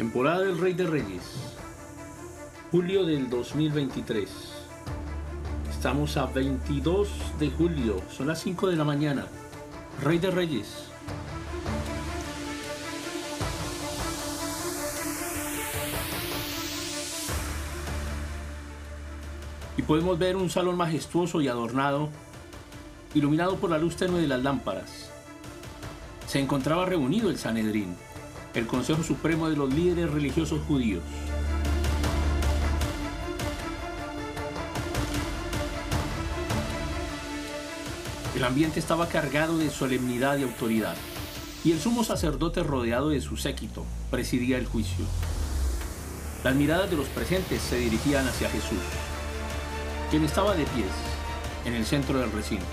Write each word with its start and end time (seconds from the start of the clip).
Temporada 0.00 0.40
del 0.40 0.56
Rey 0.56 0.72
de 0.72 0.86
Reyes. 0.86 1.22
Julio 2.70 3.04
del 3.04 3.28
2023. 3.28 4.30
Estamos 5.68 6.16
a 6.16 6.24
22 6.24 7.06
de 7.38 7.50
julio. 7.50 8.00
Son 8.10 8.26
las 8.26 8.40
5 8.40 8.68
de 8.68 8.76
la 8.76 8.84
mañana. 8.84 9.26
Rey 10.02 10.18
de 10.18 10.30
Reyes. 10.30 10.88
Y 19.76 19.82
podemos 19.82 20.18
ver 20.18 20.36
un 20.36 20.48
salón 20.48 20.78
majestuoso 20.78 21.42
y 21.42 21.48
adornado, 21.48 22.08
iluminado 23.12 23.56
por 23.56 23.68
la 23.68 23.76
luz 23.76 23.96
tenue 23.96 24.22
de 24.22 24.28
las 24.28 24.42
lámparas. 24.42 25.10
Se 26.26 26.40
encontraba 26.40 26.86
reunido 26.86 27.28
el 27.28 27.36
Sanedrín, 27.36 27.94
el 28.54 28.66
Consejo 28.66 29.02
Supremo 29.02 29.48
de 29.48 29.56
los 29.56 29.72
líderes 29.72 30.10
religiosos 30.10 30.60
judíos. 30.66 31.02
El 38.34 38.44
ambiente 38.44 38.80
estaba 38.80 39.06
cargado 39.06 39.58
de 39.58 39.70
solemnidad 39.70 40.38
y 40.38 40.44
autoridad, 40.44 40.96
y 41.62 41.72
el 41.72 41.80
sumo 41.80 42.04
sacerdote 42.04 42.62
rodeado 42.62 43.10
de 43.10 43.20
su 43.20 43.36
séquito 43.36 43.84
presidía 44.10 44.56
el 44.56 44.66
juicio. 44.66 45.04
Las 46.42 46.54
miradas 46.54 46.90
de 46.90 46.96
los 46.96 47.06
presentes 47.08 47.60
se 47.60 47.76
dirigían 47.76 48.26
hacia 48.26 48.48
Jesús, 48.48 48.78
quien 50.10 50.24
estaba 50.24 50.54
de 50.54 50.64
pies 50.64 50.86
en 51.66 51.74
el 51.74 51.84
centro 51.84 52.18
del 52.18 52.32
recinto. 52.32 52.64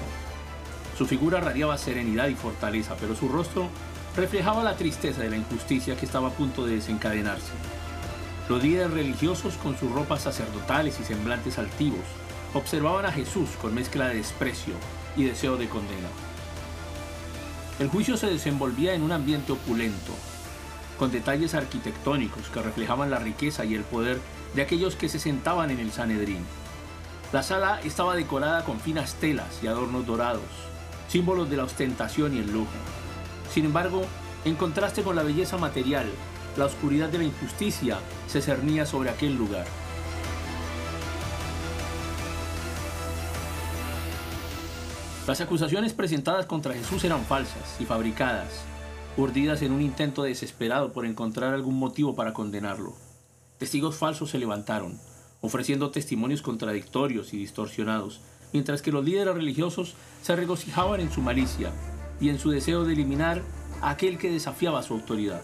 Su 0.97 1.05
figura 1.05 1.41
radiaba 1.41 1.77
serenidad 1.77 2.29
y 2.29 2.35
fortaleza, 2.35 2.95
pero 2.99 3.13
su 3.13 3.27
rostro 3.27 3.69
reflejaba 4.17 4.63
la 4.63 4.75
tristeza 4.75 5.21
de 5.21 5.29
la 5.29 5.37
injusticia 5.37 5.95
que 5.95 6.07
estaba 6.07 6.29
a 6.29 6.31
punto 6.31 6.65
de 6.65 6.75
desencadenarse. 6.75 7.51
Los 8.49 8.63
líderes 8.63 8.91
religiosos, 8.91 9.53
con 9.57 9.77
sus 9.77 9.91
ropas 9.91 10.23
sacerdotales 10.23 10.99
y 10.99 11.03
semblantes 11.03 11.59
altivos, 11.59 12.03
observaban 12.55 13.05
a 13.05 13.11
Jesús 13.11 13.47
con 13.61 13.75
mezcla 13.75 14.07
de 14.07 14.15
desprecio 14.15 14.73
y 15.15 15.25
deseo 15.25 15.55
de 15.55 15.69
condena. 15.69 16.09
El 17.79 17.89
juicio 17.89 18.17
se 18.17 18.25
desenvolvía 18.25 18.95
en 18.95 19.03
un 19.03 19.11
ambiente 19.11 19.51
opulento, 19.51 20.13
con 20.97 21.11
detalles 21.11 21.53
arquitectónicos 21.53 22.47
que 22.47 22.63
reflejaban 22.63 23.11
la 23.11 23.19
riqueza 23.19 23.65
y 23.65 23.75
el 23.75 23.83
poder 23.83 24.19
de 24.55 24.63
aquellos 24.63 24.95
que 24.95 25.09
se 25.09 25.19
sentaban 25.19 25.69
en 25.69 25.79
el 25.79 25.91
Sanedrín. 25.91 26.43
La 27.31 27.43
sala 27.43 27.81
estaba 27.83 28.15
decorada 28.15 28.63
con 28.63 28.79
finas 28.79 29.13
telas 29.15 29.59
y 29.61 29.67
adornos 29.67 30.07
dorados, 30.07 30.41
símbolos 31.07 31.51
de 31.51 31.57
la 31.57 31.65
ostentación 31.65 32.35
y 32.35 32.39
el 32.39 32.51
lujo. 32.51 32.71
Sin 33.53 33.65
embargo, 33.65 34.03
en 34.45 34.55
contraste 34.55 35.03
con 35.03 35.15
la 35.15 35.23
belleza 35.23 35.57
material, 35.57 36.07
la 36.57 36.65
oscuridad 36.65 37.09
de 37.09 37.19
la 37.19 37.23
injusticia 37.23 37.99
se 38.27 38.41
cernía 38.41 38.85
sobre 38.85 39.09
aquel 39.09 39.35
lugar. 39.35 39.65
Las 45.27 45.41
acusaciones 45.41 45.93
presentadas 45.93 46.45
contra 46.45 46.73
Jesús 46.73 47.03
eran 47.03 47.25
falsas 47.25 47.75
y 47.79 47.85
fabricadas, 47.85 48.61
urdidas 49.17 49.61
en 49.61 49.73
un 49.73 49.81
intento 49.81 50.23
desesperado 50.23 50.93
por 50.93 51.05
encontrar 51.05 51.53
algún 51.53 51.77
motivo 51.77 52.15
para 52.15 52.33
condenarlo. 52.33 52.93
Testigos 53.57 53.97
falsos 53.97 54.29
se 54.29 54.39
levantaron, 54.39 54.97
ofreciendo 55.41 55.91
testimonios 55.91 56.41
contradictorios 56.41 57.33
y 57.33 57.37
distorsionados, 57.37 58.21
mientras 58.53 58.81
que 58.81 58.91
los 58.91 59.03
líderes 59.03 59.35
religiosos 59.35 59.95
se 60.21 60.35
regocijaban 60.35 61.01
en 61.01 61.11
su 61.11 61.21
malicia 61.21 61.73
y 62.19 62.29
en 62.29 62.39
su 62.39 62.49
deseo 62.49 62.83
de 62.83 62.93
eliminar 62.93 63.41
a 63.81 63.91
aquel 63.91 64.17
que 64.17 64.31
desafiaba 64.31 64.83
su 64.83 64.93
autoridad. 64.93 65.41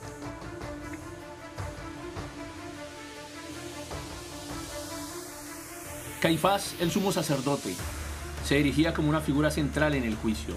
Caifás, 6.22 6.76
el 6.80 6.90
sumo 6.90 7.12
sacerdote, 7.12 7.76
se 8.46 8.60
erigía 8.60 8.94
como 8.94 9.10
una 9.10 9.20
figura 9.20 9.52
central 9.52 9.94
en 9.94 10.04
el 10.04 10.16
juicio, 10.16 10.56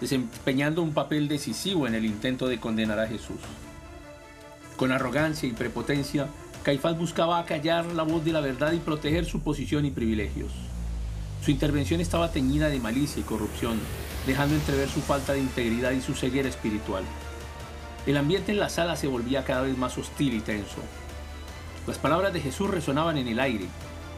desempeñando 0.00 0.82
un 0.82 0.92
papel 0.92 1.28
decisivo 1.28 1.86
en 1.86 1.94
el 1.94 2.04
intento 2.04 2.46
de 2.46 2.60
condenar 2.60 2.98
a 2.98 3.06
Jesús. 3.06 3.40
Con 4.76 4.92
arrogancia 4.92 5.48
y 5.48 5.52
prepotencia, 5.52 6.28
Caifás 6.62 6.98
buscaba 6.98 7.38
acallar 7.38 7.86
la 7.86 8.02
voz 8.02 8.24
de 8.24 8.32
la 8.32 8.40
verdad 8.40 8.72
y 8.72 8.78
proteger 8.78 9.24
su 9.24 9.40
posición 9.40 9.86
y 9.86 9.90
privilegios. 9.90 10.52
Su 11.42 11.50
intervención 11.50 12.00
estaba 12.00 12.30
teñida 12.30 12.68
de 12.68 12.78
malicia 12.78 13.20
y 13.20 13.24
corrupción, 13.24 13.80
dejando 14.26 14.54
entrever 14.54 14.88
su 14.88 15.00
falta 15.00 15.32
de 15.32 15.40
integridad 15.40 15.92
y 15.92 16.00
su 16.00 16.14
ceguera 16.14 16.48
espiritual. 16.48 17.04
El 18.06 18.16
ambiente 18.16 18.52
en 18.52 18.58
la 18.58 18.68
sala 18.68 18.96
se 18.96 19.06
volvía 19.06 19.44
cada 19.44 19.62
vez 19.62 19.76
más 19.76 19.96
hostil 19.98 20.34
y 20.34 20.40
tenso. 20.40 20.80
Las 21.86 21.98
palabras 21.98 22.32
de 22.32 22.40
Jesús 22.40 22.70
resonaban 22.70 23.18
en 23.18 23.28
el 23.28 23.40
aire, 23.40 23.66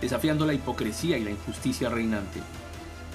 desafiando 0.00 0.46
la 0.46 0.54
hipocresía 0.54 1.18
y 1.18 1.24
la 1.24 1.30
injusticia 1.30 1.88
reinante. 1.88 2.40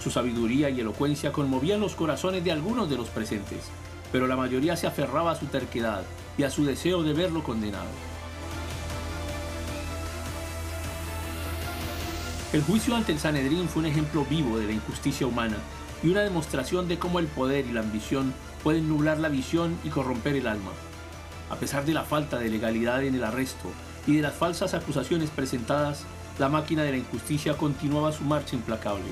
Su 0.02 0.12
sabiduría 0.12 0.70
y 0.70 0.80
elocuencia 0.80 1.32
conmovían 1.32 1.80
los 1.80 1.96
corazones 1.96 2.44
de 2.44 2.52
algunos 2.52 2.90
de 2.90 2.98
los 2.98 3.10
presentes, 3.10 3.64
pero 4.12 4.28
la 4.28 4.36
mayoría 4.36 4.76
se 4.76 4.88
aferraba 4.88 5.32
a 5.32 5.36
su 5.36 5.46
terquedad 5.48 6.04
y 6.38 6.44
a 6.44 6.50
su 6.50 6.66
deseo 6.66 7.04
de 7.04 7.14
verlo 7.14 7.44
condenado. 7.44 7.90
El 12.54 12.64
juicio 12.64 12.96
ante 12.96 13.12
el 13.12 13.20
Sanedrín 13.20 13.68
fue 13.68 13.82
un 13.82 13.88
ejemplo 13.88 14.26
vivo 14.30 14.58
de 14.58 14.68
la 14.68 14.72
injusticia 14.72 15.28
humana 15.28 15.58
y 16.04 16.10
una 16.10 16.22
demostración 16.22 16.88
de 16.88 17.00
cómo 17.00 17.20
el 17.20 17.28
poder 17.28 17.66
y 17.66 17.72
la 17.72 17.82
ambición 17.82 18.34
pueden 18.64 18.90
nublar 18.90 19.20
la 19.20 19.30
visión 19.30 19.78
y 19.84 19.90
corromper 19.90 20.36
el 20.36 20.48
alma. 20.48 20.72
A 21.50 21.56
pesar 21.56 21.86
de 21.86 21.94
la 21.94 22.04
falta 22.04 22.40
de 22.40 22.50
legalidad 22.50 23.04
en 23.04 23.16
el 23.16 23.24
arresto 23.24 23.70
y 24.08 24.16
de 24.16 24.22
las 24.22 24.34
falsas 24.34 24.74
acusaciones 24.74 25.30
presentadas, 25.30 26.04
la 26.40 26.50
máquina 26.50 26.84
de 26.84 26.92
la 26.92 26.98
injusticia 26.98 27.56
continuaba 27.56 28.12
su 28.12 28.24
marcha 28.24 28.56
implacable. 28.56 29.06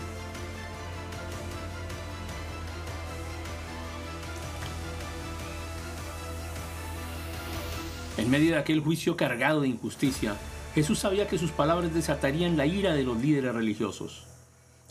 En 8.18 8.30
medio 8.30 8.52
de 8.52 8.60
aquel 8.60 8.80
juicio 8.80 9.18
cargado 9.18 9.62
de 9.62 9.68
injusticia, 9.68 10.36
Jesús 10.76 11.00
sabía 11.00 11.28
que 11.28 11.38
sus 11.38 11.52
palabras 11.52 11.94
desatarían 11.94 12.58
la 12.58 12.66
ira 12.66 12.94
de 12.94 13.04
los 13.04 13.18
líderes 13.18 13.54
religiosos. 13.54 14.33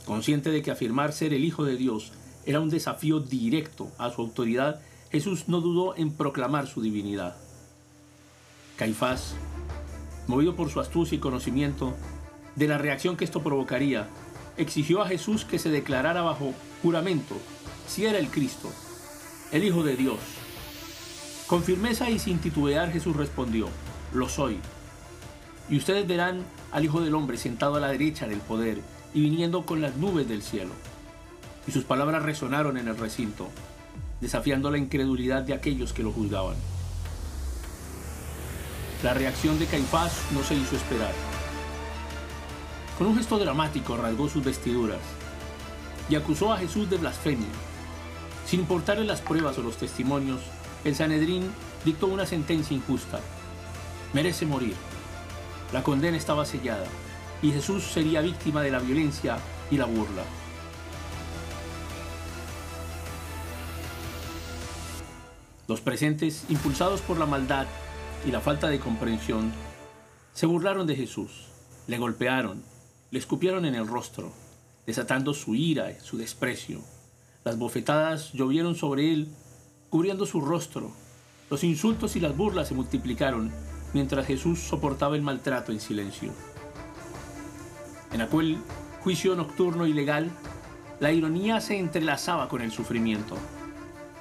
Consciente 0.05 0.51
de 0.51 0.63
que 0.63 0.71
afirmar 0.71 1.13
ser 1.13 1.33
el 1.33 1.45
Hijo 1.45 1.65
de 1.65 1.77
Dios 1.77 2.13
era 2.45 2.61
un 2.61 2.71
desafío 2.71 3.21
directo 3.21 3.91
a 3.99 4.11
su 4.11 4.21
autoridad, 4.21 4.81
Jesús 5.11 5.45
no 5.47 5.61
dudó 5.61 5.97
en 5.97 6.13
proclamar 6.13 6.67
su 6.67 6.83
divinidad. 6.83 7.37
Caifás, 8.77 9.35
movido 10.27 10.57
por 10.57 10.71
su 10.71 10.81
astucia 10.81 11.17
y 11.17 11.21
conocimiento 11.21 11.95
de 12.57 12.67
la 12.67 12.79
reacción 12.79 13.17
que 13.17 13.25
esto 13.25 13.43
provocaría, 13.43 14.09
exigió 14.57 15.03
a 15.03 15.09
Jesús 15.09 15.45
que 15.45 15.59
se 15.59 15.71
declarara 15.71 16.23
bajo 16.23 16.53
juramento 16.83 17.37
si 17.87 18.07
era 18.07 18.19
el 18.19 18.29
Cristo, 18.29 18.71
el 19.53 19.65
Hijo 19.65 19.85
de 19.85 19.97
Dios. 19.97 20.19
Con 21.47 21.63
firmeza 21.63 22.11
y 22.11 22.19
sin 22.19 22.39
titubear 22.39 22.91
Jesús 22.91 23.15
respondió, 23.15 23.69
lo 24.13 24.29
soy. 24.29 24.59
Y 25.71 25.77
ustedes 25.77 26.07
verán 26.09 26.45
al 26.73 26.85
Hijo 26.85 27.01
del 27.01 27.15
Hombre 27.15 27.37
sentado 27.37 27.77
a 27.77 27.81
la 27.81 27.89
derecha 27.89 28.27
del 28.27 28.41
poder 28.41 28.81
y 29.15 29.21
viniendo 29.21 29.65
con 29.67 29.81
las 29.81 29.97
nubes 29.97 30.29
del 30.29 30.43
cielo. 30.43 30.73
Y 31.67 31.73
sus 31.73 31.85
palabras 31.85 32.23
resonaron 32.23 32.77
en 32.77 32.89
el 32.89 32.97
recinto, 32.97 33.49
desafiando 34.21 34.71
la 34.71 34.79
incredulidad 34.79 35.43
de 35.43 35.55
aquellos 35.55 35.93
que 35.93 36.03
lo 36.03 36.13
juzgaban. 36.13 36.57
La 39.03 39.15
reacción 39.15 39.59
de 39.59 39.67
Caifás 39.67 40.13
no 40.33 40.43
se 40.43 40.55
hizo 40.55 40.77
esperar. 40.77 41.13
Con 42.99 43.09
un 43.09 43.17
gesto 43.17 43.39
dramático 43.39 43.97
rasgó 43.97 44.29
sus 44.29 44.45
vestiduras 44.45 45.01
y 46.09 46.15
acusó 46.15 46.53
a 46.53 46.59
Jesús 46.59 46.89
de 46.89 46.99
blasfemia. 46.99 47.49
Sin 48.47 48.61
importarle 48.61 49.05
las 49.05 49.21
pruebas 49.21 49.59
o 49.59 49.63
los 49.63 49.77
testimonios, 49.77 50.41
el 50.85 50.95
Sanedrín 50.95 51.51
dictó 51.85 52.07
una 52.07 52.27
sentencia 52.27 52.77
injusta. 52.77 53.21
Merece 54.13 54.47
morir. 54.47 54.75
La 55.73 55.83
condena 55.83 56.17
estaba 56.17 56.45
sellada 56.45 56.87
y 57.43 57.51
Jesús 57.51 57.83
sería 57.83 58.21
víctima 58.21 58.63
de 58.63 58.71
la 58.71 58.79
violencia 58.79 59.39
y 59.71 59.77
la 59.77 59.85
burla. 59.85 60.23
Los 65.69 65.81
presentes, 65.81 66.45
impulsados 66.49 67.01
por 67.01 67.19
la 67.19 67.27
maldad 67.27 67.67
y 68.27 68.31
la 68.31 68.41
falta 68.41 68.69
de 68.69 68.79
comprensión, 68.79 69.53
se 70.33 70.47
burlaron 70.47 70.87
de 70.87 70.97
Jesús, 70.97 71.49
le 71.87 71.99
golpearon, 71.99 72.63
le 73.11 73.19
escupieron 73.19 73.65
en 73.65 73.75
el 73.75 73.87
rostro, 73.87 74.33
desatando 74.87 75.35
su 75.35 75.55
ira 75.55 75.99
su 76.01 76.17
desprecio. 76.19 76.81
Las 77.45 77.59
bofetadas 77.59 78.33
llovieron 78.33 78.75
sobre 78.75 79.13
él, 79.13 79.29
cubriendo 79.91 80.27
su 80.27 80.41
rostro. 80.41 80.93
Los 81.51 81.65
insultos 81.65 82.17
y 82.17 82.21
las 82.21 82.37
burlas 82.37 82.69
se 82.69 82.75
multiplicaron 82.75 83.53
mientras 83.93 84.27
Jesús 84.27 84.61
soportaba 84.61 85.17
el 85.17 85.23
maltrato 85.23 85.73
en 85.73 85.81
silencio. 85.81 86.33
En 88.13 88.21
aquel 88.21 88.59
juicio 89.01 89.35
nocturno 89.35 89.87
ilegal, 89.87 90.31
la 91.01 91.13
ironía 91.13 91.61
se 91.61 91.79
entrelazaba 91.79 92.49
con 92.49 92.63
el 92.63 92.71
sufrimiento. 92.71 93.37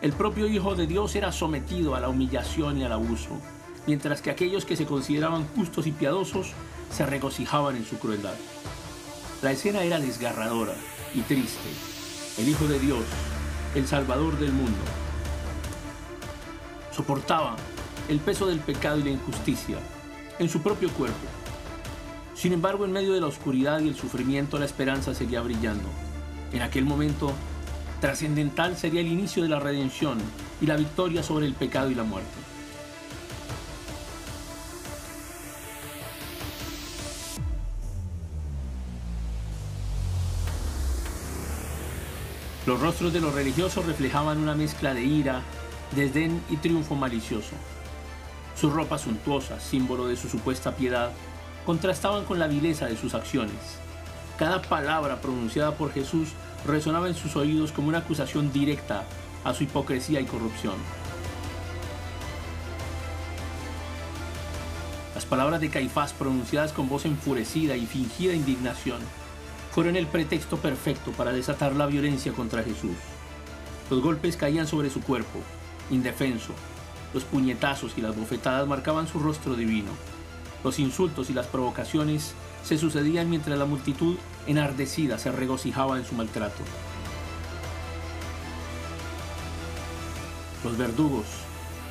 El 0.02 0.14
propio 0.14 0.48
Hijo 0.48 0.76
de 0.76 0.88
Dios 0.88 1.16
era 1.16 1.32
sometido 1.32 1.94
a 1.94 2.00
la 2.00 2.10
humillación 2.10 2.78
y 2.78 2.84
al 2.84 2.94
abuso. 2.94 3.40
mientras 3.88 4.22
que 4.22 4.30
aquellos 4.30 4.66
que 4.66 4.76
se 4.76 4.86
consideraban 4.86 5.48
justos 5.56 5.88
y 5.88 5.92
piadosos 5.92 6.54
se 6.92 7.06
regocijaban 7.06 7.76
en 7.76 7.86
su 7.86 7.98
crueldad. 7.98 8.36
La 9.42 9.52
escena 9.52 9.82
era 9.84 10.00
desgarradora 10.00 10.76
y 11.16 11.22
triste. 11.22 11.70
El 12.38 12.50
Hijo 12.50 12.68
de 12.68 12.80
Dios, 12.80 13.04
el 13.76 13.88
Salvador 13.88 14.38
del 14.38 14.54
mundo, 14.54 14.78
soportaba 16.92 17.56
el 18.08 18.20
peso 18.20 18.46
del 18.46 18.60
pecado 18.60 19.00
y 19.00 19.04
la 19.04 19.10
injusticia 19.10 19.78
en 20.38 20.50
su 20.50 20.62
propio 20.62 20.90
cuerpo. 20.92 21.41
Sin 22.34 22.54
embargo, 22.54 22.86
en 22.86 22.92
medio 22.92 23.14
de 23.14 23.22
la 23.22 23.28
oscuridad 23.28 23.80
y 23.82 23.88
el 23.88 23.96
sufrimiento, 23.96 24.58
la 24.58 24.66
esperanza 24.66 25.14
seguía 25.14 25.42
brillando. 25.42 25.88
En 26.54 26.62
aquel 26.62 26.86
momento, 26.86 27.32
trascendental 28.00 28.78
sería 28.78 29.02
el 29.02 29.08
inicio 29.08 29.44
de 29.44 29.50
la 29.50 29.60
redención 29.60 30.18
y 30.60 30.66
la 30.66 30.76
victoria 30.76 31.24
sobre 31.24 31.46
el 31.46 31.54
pecado 31.54 31.92
y 31.92 31.96
la 31.96 32.04
muerte. 32.04 32.30
Los 42.66 42.80
rostros 42.80 43.12
de 43.12 43.20
los 43.20 43.34
religiosos 43.34 43.86
reflejaban 43.86 44.38
una 44.38 44.54
mezcla 44.54 44.94
de 44.94 45.04
ira, 45.04 45.42
desdén 45.96 46.42
y 46.50 46.58
triunfo 46.58 46.96
malicioso. 46.96 47.54
Sus 48.56 48.72
ropas 48.72 49.02
suntuosas, 49.02 49.64
símbolo 49.64 50.08
de 50.08 50.16
su 50.16 50.30
supuesta 50.30 50.76
piedad, 50.76 51.12
contrastaban 51.66 52.26
con 52.26 52.40
la 52.40 52.48
vileza 52.48 52.88
de 52.88 52.98
sus 52.98 53.14
acciones. 53.14 53.56
Cada 54.38 54.62
palabra 54.62 55.22
pronunciada 55.22 55.76
por 55.76 55.92
Jesús 55.94 56.30
resonaba 56.66 57.08
en 57.08 57.16
sus 57.16 57.36
oídos 57.36 57.72
como 57.72 57.90
una 57.90 58.00
acusación 58.00 58.52
directa 58.52 59.04
a 59.44 59.54
su 59.54 59.64
hipocresía 59.64 60.20
y 60.20 60.26
corrupción. 60.26 60.76
Las 65.16 65.26
palabras 65.26 65.62
de 65.62 65.70
Caifás 65.70 66.14
pronunciadas 66.14 66.74
con 66.74 66.90
voz 66.90 67.06
enfurecida 67.06 67.76
y 67.76 67.86
fingida 67.86 68.34
indignación 68.34 69.00
fueron 69.72 69.96
el 69.96 70.08
pretexto 70.08 70.58
perfecto 70.58 71.12
para 71.12 71.32
desatar 71.32 71.76
la 71.76 71.86
violencia 71.86 72.34
contra 72.34 72.64
Jesús. 72.64 72.96
Los 73.90 74.02
golpes 74.02 74.38
caían 74.38 74.68
sobre 74.68 74.90
su 74.90 75.02
cuerpo, 75.02 75.40
indefenso. 75.90 76.54
Los 77.14 77.24
puñetazos 77.26 77.94
y 77.98 78.02
las 78.02 78.16
bofetadas 78.16 78.68
marcaban 78.68 79.08
su 79.08 79.20
rostro 79.20 79.56
divino. 79.56 79.92
Los 80.64 80.80
insultos 80.80 81.30
y 81.30 81.34
las 81.34 81.48
provocaciones 81.48 82.34
se 82.64 82.78
sucedían 82.78 83.30
mientras 83.30 83.58
la 83.58 83.66
multitud 83.66 84.16
enardecida 84.48 85.18
se 85.18 85.32
regocijaba 85.32 85.98
en 85.98 86.06
su 86.06 86.16
maltrato. 86.16 86.62
Los 90.64 90.78
verdugos, 90.78 91.26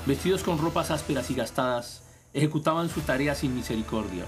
vestidos 0.06 0.44
con 0.44 0.58
ropas 0.58 0.92
ásperas 0.92 1.30
y 1.30 1.34
gastadas, 1.34 2.02
ejecutaban 2.32 2.88
su 2.88 3.00
tarea 3.00 3.34
sin 3.34 3.54
misericordia. 3.54 4.24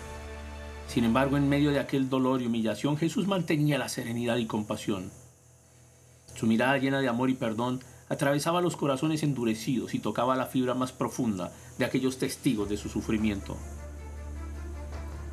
Sin 0.89 1.05
embargo, 1.05 1.37
en 1.37 1.49
medio 1.49 1.71
de 1.71 1.79
aquel 1.79 2.11
dolor 2.11 2.43
y 2.43 2.47
humillación, 2.47 2.97
Jesús 2.97 3.29
mantenía 3.29 3.79
la 3.79 3.89
serenidad 3.89 4.37
y 4.37 4.47
compasión. 4.47 5.13
Su 6.35 6.47
mirada 6.47 6.77
llena 6.79 7.01
de 7.01 7.09
amor 7.09 7.31
y 7.31 7.35
perdón 7.35 7.81
atravesaba 8.09 8.61
los 8.61 8.77
corazones 8.77 9.23
endurecidos 9.23 9.95
y 9.95 10.01
tocaba 10.01 10.35
la 10.35 10.47
fibra 10.47 10.75
más 10.75 10.93
profunda 10.93 11.53
de 11.79 11.85
aquellos 11.85 12.19
testigos 12.19 12.69
de 12.69 12.77
su 12.77 12.89
sufrimiento. 12.89 13.57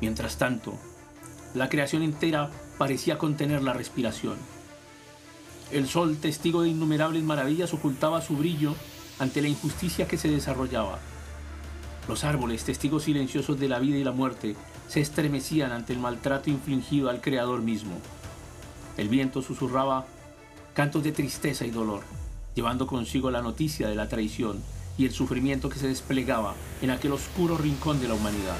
Mientras 0.00 0.38
tanto, 0.38 0.74
la 1.54 1.68
creación 1.68 2.02
entera 2.02 2.50
parecía 2.78 3.18
contener 3.18 3.62
la 3.62 3.72
respiración. 3.72 4.36
El 5.70 5.88
sol, 5.88 6.16
testigo 6.20 6.62
de 6.62 6.70
innumerables 6.70 7.22
maravillas, 7.22 7.72
ocultaba 7.74 8.22
su 8.22 8.36
brillo 8.36 8.74
ante 9.18 9.42
la 9.42 9.48
injusticia 9.48 10.08
que 10.08 10.18
se 10.18 10.28
desarrollaba. 10.28 10.98
Los 12.08 12.24
árboles, 12.24 12.64
testigos 12.64 13.04
silenciosos 13.04 13.60
de 13.60 13.68
la 13.68 13.78
vida 13.78 13.98
y 13.98 14.04
la 14.04 14.12
muerte, 14.12 14.56
se 14.88 15.00
estremecían 15.00 15.70
ante 15.70 15.92
el 15.92 16.00
maltrato 16.00 16.50
infligido 16.50 17.10
al 17.10 17.20
Creador 17.20 17.62
mismo. 17.62 17.92
El 18.96 19.08
viento 19.08 19.42
susurraba 19.42 20.06
cantos 20.74 21.04
de 21.04 21.12
tristeza 21.12 21.64
y 21.66 21.70
dolor 21.70 22.02
llevando 22.54 22.86
consigo 22.86 23.30
la 23.30 23.42
noticia 23.42 23.88
de 23.88 23.94
la 23.94 24.08
traición 24.08 24.62
y 24.98 25.06
el 25.06 25.12
sufrimiento 25.12 25.68
que 25.68 25.78
se 25.78 25.88
desplegaba 25.88 26.54
en 26.82 26.90
aquel 26.90 27.12
oscuro 27.12 27.56
rincón 27.56 28.00
de 28.00 28.08
la 28.08 28.14
humanidad. 28.14 28.56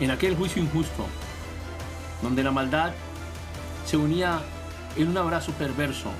En 0.00 0.10
aquel 0.10 0.36
juicio 0.36 0.62
injusto, 0.62 1.06
donde 2.22 2.44
la 2.44 2.52
maldad 2.52 2.92
se 3.84 3.96
unía 3.96 4.40
en 4.96 5.08
un 5.08 5.16
abrazo 5.16 5.52
perverso 5.52 6.10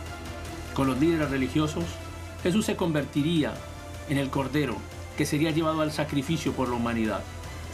con 0.74 0.86
los 0.86 0.98
líderes 0.98 1.30
religiosos, 1.30 1.84
Jesús 2.42 2.66
se 2.66 2.76
convertiría 2.76 3.54
en 4.08 4.18
el 4.18 4.30
Cordero 4.30 4.76
que 5.16 5.26
sería 5.26 5.50
llevado 5.50 5.80
al 5.80 5.92
sacrificio 5.92 6.52
por 6.52 6.68
la 6.68 6.76
humanidad. 6.76 7.20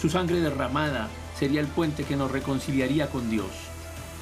Su 0.00 0.10
sangre 0.10 0.40
derramada 0.40 1.08
sería 1.38 1.60
el 1.60 1.66
puente 1.66 2.04
que 2.04 2.16
nos 2.16 2.30
reconciliaría 2.30 3.08
con 3.08 3.30
Dios 3.30 3.48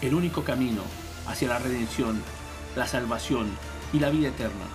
el 0.02 0.14
único 0.14 0.42
camino 0.42 0.82
hacia 1.26 1.48
la 1.48 1.58
redención, 1.60 2.20
la 2.74 2.86
salvación 2.86 3.46
y 3.92 4.00
la 4.00 4.10
vida 4.10 4.28
eterna. 4.28 4.66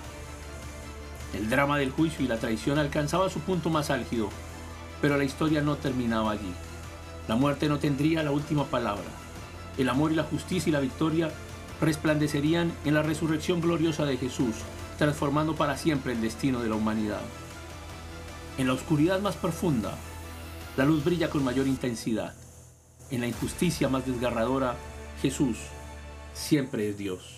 El 1.34 1.50
drama 1.50 1.78
del 1.78 1.92
juicio 1.92 2.24
y 2.24 2.30
la 2.30 2.40
traición 2.40 2.80
alcanzaba 2.80 3.30
su 3.30 3.42
punto 3.42 3.70
más 3.70 3.90
álgido, 3.90 4.30
pero 5.02 5.18
la 5.18 5.26
historia 5.26 5.62
no 5.62 5.76
terminaba 5.76 6.32
allí. 6.32 6.54
La 7.28 7.36
muerte 7.36 7.68
no 7.68 7.80
tendría 7.80 8.24
la 8.24 8.32
última 8.32 8.66
palabra. 8.66 9.04
El 9.78 9.90
amor 9.90 10.12
y 10.12 10.16
la 10.16 10.24
justicia 10.24 10.70
y 10.70 10.74
la 10.74 10.80
victoria 10.80 11.30
resplandecerían 11.82 12.72
en 12.86 12.94
la 12.94 13.04
resurrección 13.04 13.62
gloriosa 13.62 14.06
de 14.06 14.18
Jesús, 14.18 14.56
transformando 14.98 15.56
para 15.56 15.78
siempre 15.78 16.14
el 16.14 16.22
destino 16.22 16.62
de 16.62 16.70
la 16.70 16.76
humanidad. 16.76 17.22
En 18.58 18.68
la 18.68 18.74
oscuridad 18.74 19.20
más 19.20 19.36
profunda, 19.36 19.96
la 20.78 20.86
luz 20.86 21.04
brilla 21.04 21.30
con 21.30 21.44
mayor 21.44 21.68
intensidad. 21.68 22.34
En 23.12 23.22
la 23.22 23.28
injusticia 23.28 23.90
más 23.90 24.06
desgarradora, 24.06 24.76
Jesús 25.22 25.58
siempre 26.34 26.90
es 26.90 26.98
Dios. 26.98 27.37